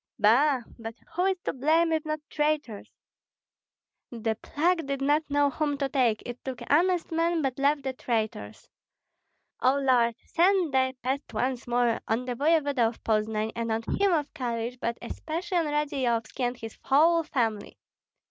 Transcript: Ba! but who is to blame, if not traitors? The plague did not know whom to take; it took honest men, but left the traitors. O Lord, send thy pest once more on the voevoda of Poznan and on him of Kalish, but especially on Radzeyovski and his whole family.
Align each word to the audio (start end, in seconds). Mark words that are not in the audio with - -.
Ba! 0.17 0.63
but 0.79 0.95
who 1.13 1.25
is 1.25 1.37
to 1.45 1.53
blame, 1.53 1.91
if 1.91 2.03
not 2.05 2.19
traitors? 2.27 2.89
The 4.09 4.33
plague 4.41 4.87
did 4.87 4.99
not 4.99 5.29
know 5.29 5.51
whom 5.51 5.77
to 5.77 5.87
take; 5.89 6.23
it 6.25 6.43
took 6.43 6.59
honest 6.71 7.11
men, 7.11 7.43
but 7.43 7.59
left 7.59 7.83
the 7.83 7.93
traitors. 7.93 8.67
O 9.61 9.77
Lord, 9.77 10.15
send 10.25 10.73
thy 10.73 10.93
pest 11.03 11.31
once 11.35 11.67
more 11.67 11.99
on 12.07 12.25
the 12.25 12.33
voevoda 12.33 12.87
of 12.87 13.03
Poznan 13.03 13.51
and 13.55 13.71
on 13.71 13.83
him 13.95 14.11
of 14.11 14.33
Kalish, 14.33 14.79
but 14.79 14.97
especially 15.03 15.59
on 15.59 15.65
Radzeyovski 15.67 16.39
and 16.39 16.57
his 16.57 16.79
whole 16.85 17.21
family. 17.21 17.77